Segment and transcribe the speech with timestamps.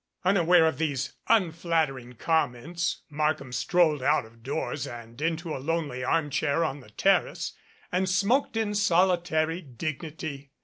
[0.25, 6.63] Unaware of these unflattering comments, Markham strolled out of doors and into a lonely armchair
[6.65, 7.53] on the terrace,
[7.91, 10.53] and smoked in solitary dignity.